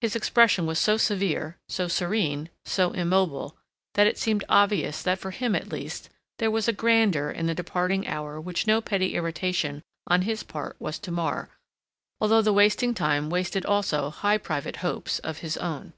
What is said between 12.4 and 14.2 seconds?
the wasting time wasted also